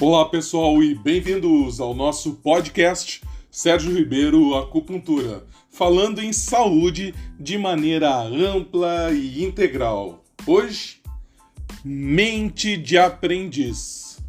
[0.00, 3.20] Olá pessoal e bem-vindos ao nosso podcast
[3.50, 10.22] Sérgio Ribeiro Acupuntura, falando em saúde de maneira ampla e integral.
[10.46, 11.00] Hoje,
[11.84, 14.20] mente de aprendiz,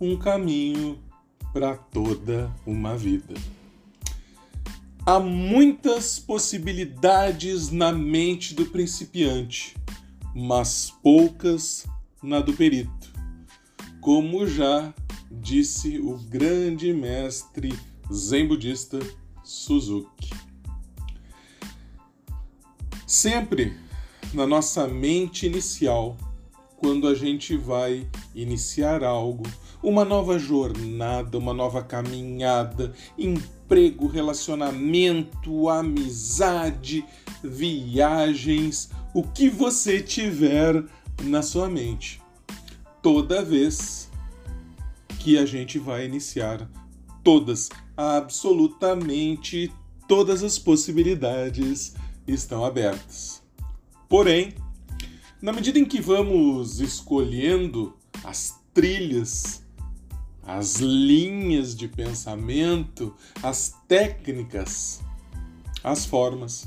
[0.00, 0.98] um caminho
[1.52, 3.34] para toda uma vida.
[5.04, 9.76] Há muitas possibilidades na mente do principiante,
[10.34, 11.84] mas poucas
[12.22, 13.12] na do perito.
[14.00, 14.92] Como já
[15.40, 17.72] disse o grande mestre
[18.12, 18.98] zen budista
[19.44, 20.30] Suzuki.
[23.06, 23.76] Sempre
[24.32, 26.16] na nossa mente inicial,
[26.76, 29.44] quando a gente vai iniciar algo,
[29.82, 37.04] uma nova jornada, uma nova caminhada, emprego, relacionamento, amizade,
[37.42, 40.84] viagens, o que você tiver
[41.22, 42.20] na sua mente.
[43.02, 44.10] Toda vez
[45.22, 46.68] que a gente vai iniciar
[47.22, 49.72] todas, absolutamente
[50.08, 51.94] todas as possibilidades
[52.26, 53.40] estão abertas.
[54.08, 54.52] Porém,
[55.40, 59.64] na medida em que vamos escolhendo as trilhas,
[60.42, 63.14] as linhas de pensamento,
[63.44, 65.02] as técnicas,
[65.84, 66.66] as formas,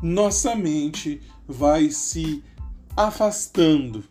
[0.00, 2.44] nossa mente vai se
[2.96, 4.04] afastando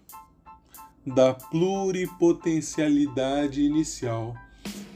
[1.07, 4.35] da pluripotencialidade inicial,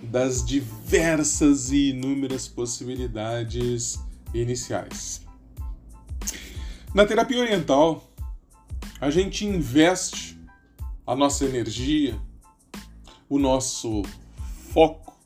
[0.03, 3.97] das diversas e inúmeras possibilidades
[4.33, 5.21] iniciais.
[6.93, 8.11] Na terapia oriental,
[8.99, 10.37] a gente investe
[11.07, 12.19] a nossa energia,
[13.29, 14.01] o nosso
[14.73, 15.17] foco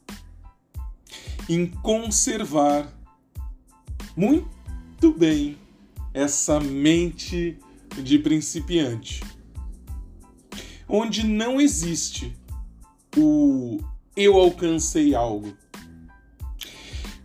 [1.49, 2.93] em conservar
[4.15, 5.57] muito bem
[6.13, 7.57] essa mente
[8.03, 9.23] de principiante
[10.95, 12.37] onde não existe
[13.17, 13.79] o
[14.15, 15.53] eu alcancei algo.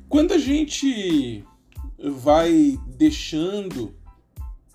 [0.09, 1.45] Quando a gente
[1.97, 3.95] vai deixando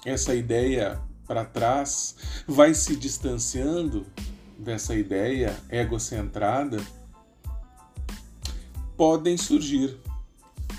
[0.06, 2.16] essa ideia para trás,
[2.48, 4.06] vai se distanciando
[4.58, 6.82] dessa ideia egocentrada,
[8.96, 9.98] podem surgir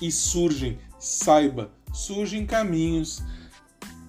[0.01, 3.23] e surgem, saiba, surgem caminhos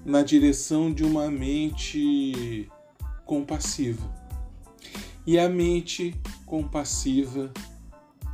[0.06, 2.70] na direção de uma mente
[3.28, 4.12] compassiva.
[5.28, 7.54] E a mente compassiva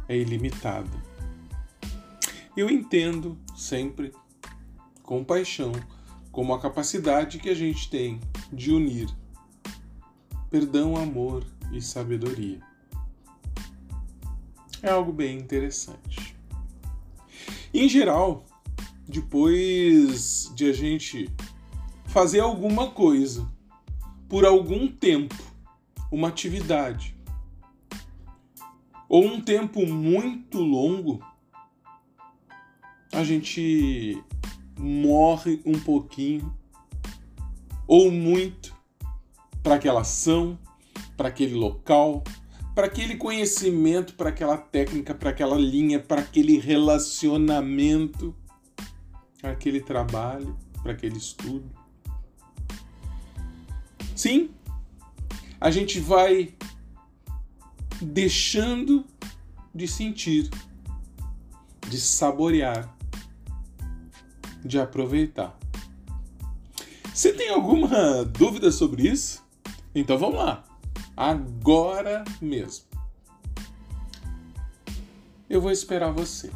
[0.07, 0.89] é ilimitada.
[2.55, 4.13] Eu entendo sempre
[5.01, 5.73] compaixão
[6.31, 8.21] como a capacidade que a gente tem
[8.53, 9.13] de unir
[10.53, 12.61] perdão, amor e sabedoria.
[14.83, 16.37] É algo bem interessante.
[17.73, 18.45] Em geral,
[19.07, 21.27] depois de a gente
[22.05, 23.51] fazer alguma coisa
[24.33, 25.35] por algum tempo
[26.11, 27.15] uma atividade
[29.07, 31.23] ou um tempo muito longo,
[33.11, 34.19] a gente
[34.75, 36.51] morre um pouquinho
[37.85, 38.75] ou muito
[39.61, 40.57] para aquela ação,
[41.15, 42.23] para aquele local,
[42.73, 48.35] para aquele conhecimento, para aquela técnica, para aquela linha, para aquele relacionamento,
[49.43, 51.82] aquele trabalho, para aquele estudo.
[54.15, 54.51] Sim,
[55.59, 56.53] a gente vai
[58.01, 59.05] deixando
[59.73, 60.49] de sentir,
[61.89, 62.95] de saborear,
[64.63, 65.57] de aproveitar.
[67.13, 69.43] Você tem alguma dúvida sobre isso?
[69.95, 70.63] Então vamos lá,
[71.17, 72.85] agora mesmo.
[75.49, 76.51] Eu vou esperar você.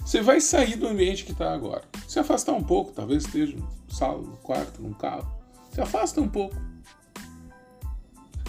[0.00, 1.84] Você vai sair do ambiente que está agora.
[2.06, 5.37] Se afastar um pouco, talvez esteja no sala, no quarto, num carro
[5.70, 6.56] se afasta um pouco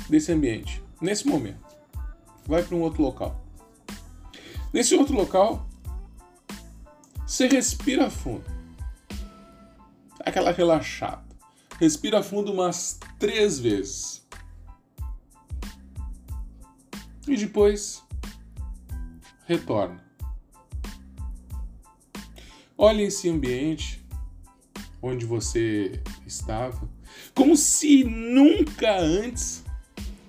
[0.09, 1.67] desse ambiente, nesse momento.
[2.45, 3.45] Vai para um outro local.
[4.73, 5.67] Nesse outro local,
[7.25, 8.43] você respira fundo.
[10.19, 11.23] Aquela relaxada.
[11.79, 14.27] Respira fundo umas três vezes.
[17.27, 18.03] E depois
[19.45, 20.03] retorna.
[22.77, 24.03] Olhe esse ambiente
[25.01, 26.89] onde você estava
[27.33, 29.63] como se nunca antes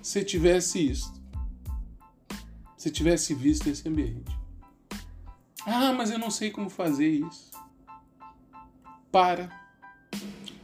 [0.01, 1.13] você tivesse isso.
[2.77, 4.35] Você tivesse visto esse ambiente.
[5.65, 7.51] Ah, mas eu não sei como fazer isso.
[9.11, 9.49] Para.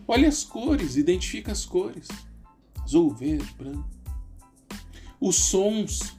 [0.07, 2.07] Olha as cores, identifica as cores.
[2.83, 3.87] Azul, verde, branco.
[5.19, 6.15] Os sons.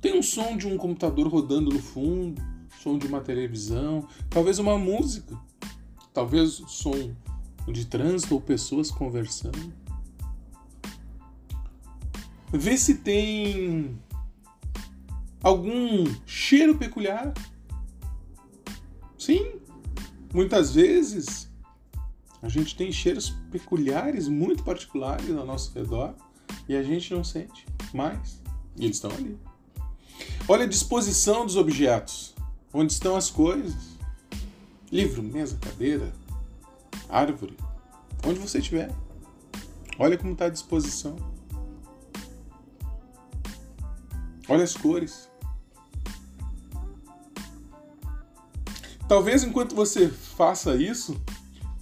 [0.00, 2.40] Tem um som de um computador rodando no fundo,
[2.80, 5.36] som de uma televisão, talvez uma música,
[6.12, 7.16] talvez o som
[7.72, 9.72] de trânsito ou pessoas conversando.
[12.52, 13.98] Vê se tem
[15.42, 17.34] algum cheiro peculiar.
[19.18, 19.60] Sim,
[20.32, 21.50] muitas vezes
[22.40, 26.14] a gente tem cheiros peculiares, muito particulares ao nosso redor
[26.68, 28.40] e a gente não sente mais.
[28.76, 29.38] E eles estão ali.
[30.48, 32.34] Olha a disposição dos objetos.
[32.72, 33.96] Onde estão as coisas?
[34.92, 36.12] Livro, mesa, cadeira,
[37.08, 37.56] árvore.
[38.26, 38.90] Onde você estiver.
[39.98, 41.16] Olha como está a disposição.
[44.48, 45.28] Olha as cores.
[49.08, 51.20] Talvez enquanto você faça isso,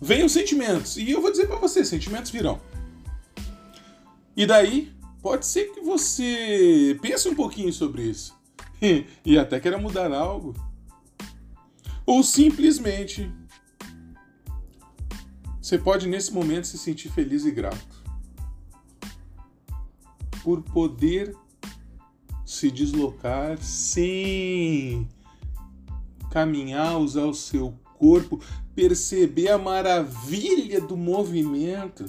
[0.01, 0.97] venham sentimentos.
[0.97, 2.61] E eu vou dizer para você, sentimentos virão.
[4.37, 4.93] E daí,
[5.23, 8.37] pode ser que você pense um pouquinho sobre isso.
[9.25, 10.55] e até queira mudar algo.
[12.05, 13.33] Ou simplesmente
[15.65, 18.05] você pode nesse momento se sentir feliz e grato
[20.43, 21.35] por poder
[22.45, 25.09] se deslocar sem
[26.31, 28.43] caminhar, usar o seu corpo,
[28.75, 32.05] perceber a maravilha do movimento.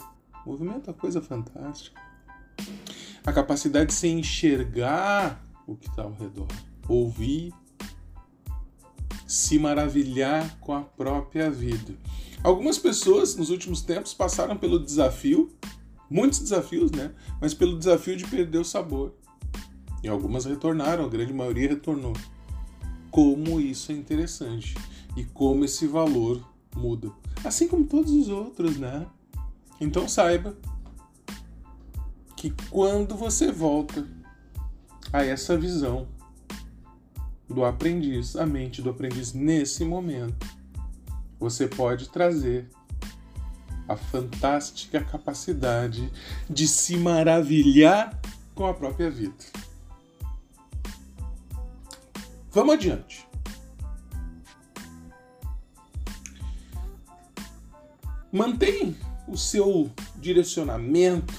[0.45, 2.01] O movimento é uma coisa fantástica.
[3.25, 6.49] A capacidade de se enxergar o que está ao redor,
[6.89, 7.53] ouvir,
[9.25, 11.95] se maravilhar com a própria vida.
[12.45, 15.51] Algumas pessoas nos últimos tempos passaram pelo desafio,
[16.07, 17.11] muitos desafios, né?
[17.41, 19.15] Mas pelo desafio de perder o sabor.
[20.03, 22.13] E algumas retornaram, a grande maioria retornou.
[23.09, 24.75] Como isso é interessante
[25.17, 27.11] e como esse valor muda.
[27.43, 29.07] Assim como todos os outros, né?
[29.81, 30.55] Então saiba
[32.37, 34.07] que quando você volta
[35.11, 36.07] a essa visão
[37.49, 40.54] do aprendiz, a mente do aprendiz nesse momento,
[41.39, 42.69] você pode trazer
[43.87, 46.11] a fantástica capacidade
[46.49, 48.19] de se maravilhar
[48.53, 49.43] com a própria vida.
[52.51, 53.27] Vamos adiante.
[58.31, 58.97] Mantém
[59.27, 61.33] o seu direcionamento,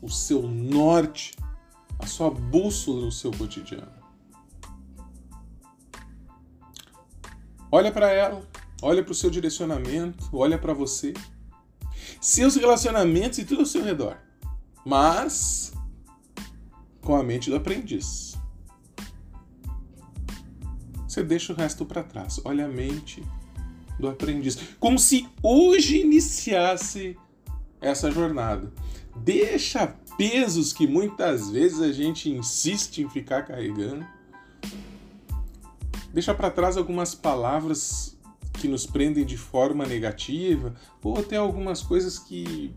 [0.00, 1.38] o seu norte
[1.98, 3.98] a sua bússola no seu cotidiano.
[7.70, 8.42] Olha para ela,
[8.82, 11.14] olha para o seu direcionamento, olha para você,
[12.20, 14.16] seus relacionamentos e tudo ao seu redor,
[14.84, 15.72] mas
[17.00, 18.36] com a mente do aprendiz.
[21.06, 22.38] Você deixa o resto para trás.
[22.44, 23.22] Olha a mente
[23.98, 27.16] do aprendiz, como se hoje iniciasse
[27.80, 28.70] essa jornada.
[29.16, 29.86] Deixa
[30.18, 34.06] pesos que muitas vezes a gente insiste em ficar carregando.
[36.12, 38.17] Deixa para trás algumas palavras
[38.58, 42.74] que nos prendem de forma negativa, ou até algumas coisas que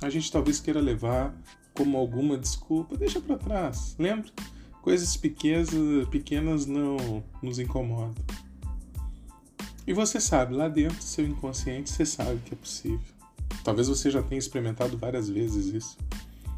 [0.00, 1.34] a gente talvez queira levar
[1.74, 2.96] como alguma desculpa.
[2.96, 4.30] Deixa para trás, lembra?
[4.82, 5.68] Coisas pequenas,
[6.10, 8.24] pequenas não nos incomodam.
[9.86, 13.00] E você sabe, lá dentro do seu inconsciente, você sabe que é possível.
[13.64, 15.98] Talvez você já tenha experimentado várias vezes isso.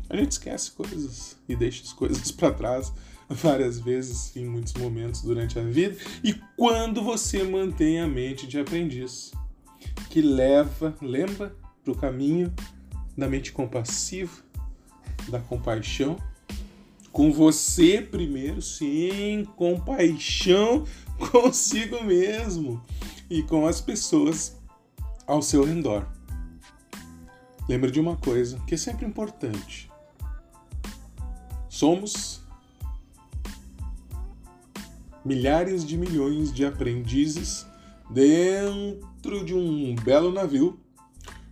[0.09, 2.93] A gente esquece coisas e deixa as coisas para trás
[3.35, 5.97] várias vezes em muitos momentos durante a vida.
[6.23, 9.31] E quando você mantém a mente de aprendiz,
[10.09, 11.55] que leva, lembra,
[11.85, 12.53] para o caminho
[13.17, 14.43] da mente compassiva,
[15.29, 16.17] da compaixão,
[17.13, 20.85] com você primeiro, sim, compaixão
[21.31, 22.83] consigo mesmo
[23.29, 24.61] e com as pessoas
[25.27, 26.07] ao seu redor.
[27.69, 29.89] Lembre de uma coisa que é sempre importante.
[31.69, 32.40] Somos
[35.25, 37.67] milhares de milhões de aprendizes
[38.11, 40.79] dentro de um belo navio,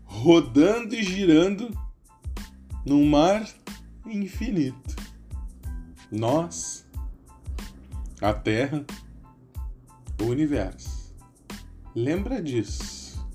[0.04, 1.70] rodando e girando
[2.84, 3.48] num mar
[4.06, 4.96] infinito.
[6.10, 6.86] Nós,
[8.20, 8.84] a Terra,
[10.20, 11.14] o universo.
[11.94, 13.26] Lembra disso.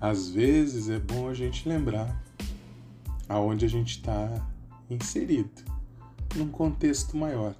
[0.00, 2.22] Às vezes é bom a gente lembrar
[3.28, 4.46] aonde a gente está
[4.88, 5.64] inserido
[6.34, 7.54] num contexto maior.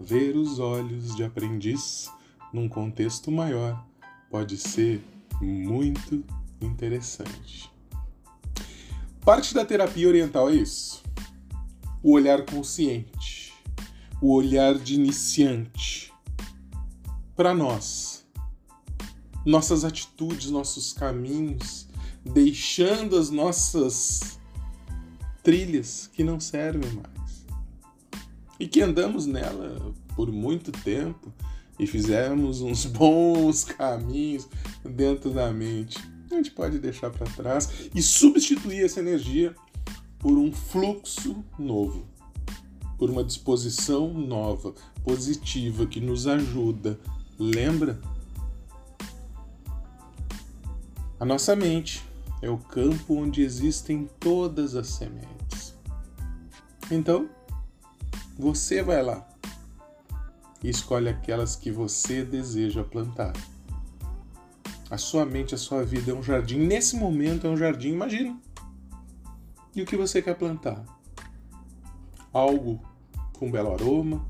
[0.00, 2.08] Ver os olhos de aprendiz
[2.52, 3.84] num contexto maior
[4.30, 5.02] pode ser
[5.40, 6.24] muito
[6.60, 7.68] interessante.
[9.24, 11.02] Parte da terapia oriental é isso.
[12.00, 13.52] O olhar consciente,
[14.22, 16.12] o olhar de iniciante.
[17.34, 18.24] Para nós,
[19.44, 21.88] nossas atitudes, nossos caminhos,
[22.24, 24.38] deixando as nossas
[25.42, 27.17] trilhas que não servem mais
[28.58, 31.32] e que andamos nela por muito tempo
[31.78, 34.48] e fizemos uns bons caminhos
[34.84, 35.98] dentro da mente.
[36.30, 39.54] A gente pode deixar para trás e substituir essa energia
[40.18, 42.06] por um fluxo novo.
[42.98, 44.74] por uma disposição nova,
[45.04, 46.98] positiva, que nos ajuda.
[47.38, 48.00] Lembra?
[51.20, 52.02] A nossa mente
[52.42, 55.74] é o campo onde existem todas as sementes.
[56.90, 57.28] Então,
[58.38, 59.26] você vai lá
[60.62, 63.32] e escolhe aquelas que você deseja plantar.
[64.88, 66.58] A sua mente, a sua vida é um jardim.
[66.58, 68.38] Nesse momento é um jardim, imagina.
[69.74, 70.84] E o que você quer plantar?
[72.32, 72.80] Algo
[73.38, 74.24] com belo aroma,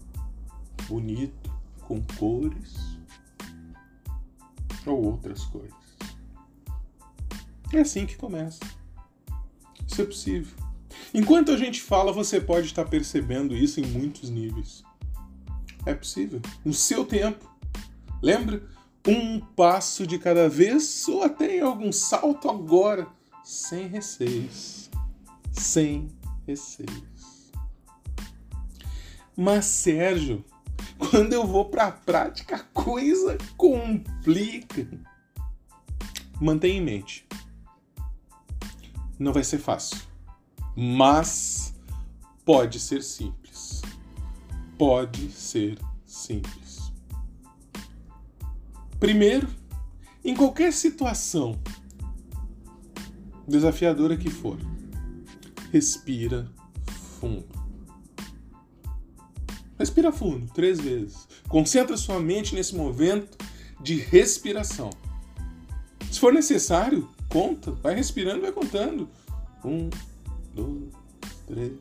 [0.88, 1.50] bonito,
[1.82, 2.98] com cores
[4.86, 5.74] ou outras coisas.
[7.72, 8.60] É assim que começa.
[9.86, 10.67] Isso é possível.
[11.12, 14.82] Enquanto a gente fala, você pode estar percebendo isso em muitos níveis.
[15.86, 16.40] É possível.
[16.64, 17.50] No seu tempo.
[18.22, 18.62] Lembra?
[19.06, 23.06] Um passo de cada vez ou até algum salto agora,
[23.42, 24.90] sem receios.
[25.52, 26.08] Sem
[26.46, 27.52] receios.
[29.36, 30.44] Mas, Sérgio,
[30.98, 34.86] quando eu vou para a prática, a coisa complica.
[36.40, 37.28] Mantenha em mente
[39.18, 39.98] não vai ser fácil,
[40.80, 41.74] mas
[42.44, 43.82] pode ser simples.
[44.78, 46.92] Pode ser simples.
[49.00, 49.48] Primeiro,
[50.24, 51.58] em qualquer situação
[53.48, 54.56] desafiadora que for,
[55.72, 56.48] respira
[57.18, 57.48] fundo.
[59.76, 61.26] Respira fundo, três vezes.
[61.48, 63.36] Concentra sua mente nesse momento
[63.80, 64.90] de respiração.
[66.08, 69.08] Se for necessário, Conta, vai respirando, vai contando.
[69.64, 69.90] Um,
[70.58, 70.92] dois,
[71.46, 71.72] três,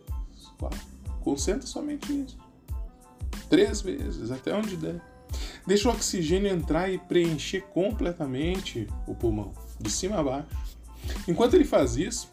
[0.59, 0.79] quatro.
[1.21, 2.37] Concentra somente nisso.
[3.49, 5.01] Três vezes, até onde der.
[5.65, 10.47] Deixa o oxigênio entrar e preencher completamente o pulmão, de cima a baixo.
[11.27, 12.29] Enquanto ele faz isso,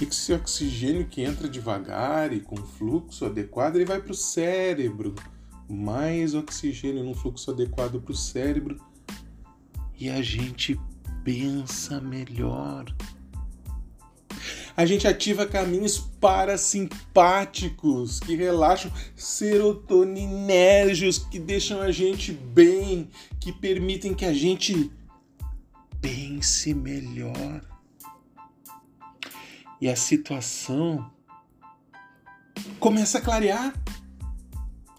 [0.00, 5.14] esse oxigênio que entra devagar e com fluxo adequado, ele vai para o cérebro.
[5.68, 8.80] Mais oxigênio num fluxo adequado para o cérebro.
[9.98, 10.78] E a gente
[11.24, 12.84] pensa melhor.
[14.76, 23.08] A gente ativa caminhos parasimpáticos que relaxam, serotoninérgicos que deixam a gente bem,
[23.40, 24.92] que permitem que a gente
[26.00, 27.62] pense melhor.
[29.80, 31.10] E a situação
[32.78, 33.72] começa a clarear.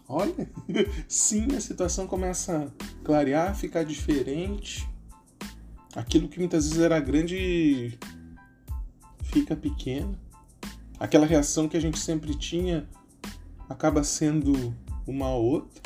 [0.08, 0.50] Olha,
[1.06, 2.68] sim, a situação começa a
[3.04, 4.88] clarear, ficar diferente
[5.94, 7.98] aquilo que muitas vezes era grande
[9.28, 10.18] fica pequeno.
[10.98, 12.88] Aquela reação que a gente sempre tinha
[13.68, 14.74] acaba sendo
[15.06, 15.82] uma outra.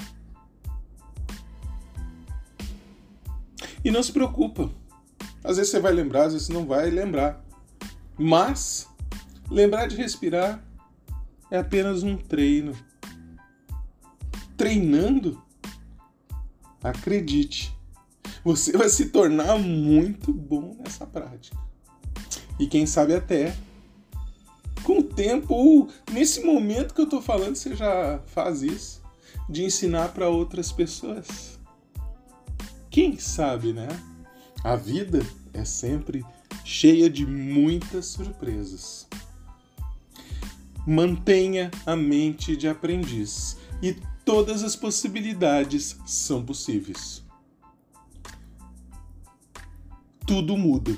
[3.84, 4.70] E não se preocupa.
[5.44, 7.44] Às vezes você vai lembrar, às vezes não vai lembrar.
[8.16, 8.88] Mas
[9.50, 10.64] lembrar de respirar
[11.50, 12.72] é apenas um treino.
[14.56, 15.42] Treinando,
[16.82, 17.76] acredite,
[18.44, 21.56] você vai se tornar muito bom nessa prática.
[22.62, 23.56] E quem sabe até
[24.84, 29.02] com o tempo, ou nesse momento que eu estou falando, você já faz isso,
[29.50, 31.58] de ensinar para outras pessoas.
[32.88, 33.88] Quem sabe, né?
[34.62, 36.24] A vida é sempre
[36.64, 39.08] cheia de muitas surpresas.
[40.86, 47.24] Mantenha a mente de aprendiz e todas as possibilidades são possíveis
[50.32, 50.96] tudo muda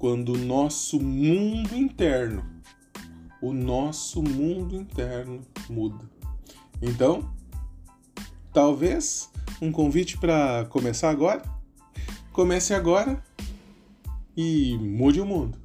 [0.00, 2.42] quando o nosso mundo interno,
[3.38, 6.08] o nosso mundo interno muda.
[6.80, 7.30] Então,
[8.50, 9.30] talvez
[9.60, 11.42] um convite para começar agora.
[12.32, 13.22] Comece agora
[14.34, 15.58] e mude o mundo.